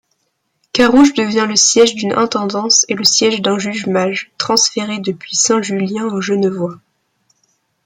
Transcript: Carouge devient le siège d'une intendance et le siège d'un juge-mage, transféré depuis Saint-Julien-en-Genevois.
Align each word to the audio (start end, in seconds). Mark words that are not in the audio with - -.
Carouge 0.73 1.13
devient 1.13 1.45
le 1.47 1.55
siège 1.55 1.93
d'une 1.93 2.13
intendance 2.13 2.87
et 2.89 2.95
le 2.95 3.03
siège 3.03 3.43
d'un 3.43 3.59
juge-mage, 3.59 4.31
transféré 4.39 4.97
depuis 4.97 5.35
Saint-Julien-en-Genevois. 5.35 6.79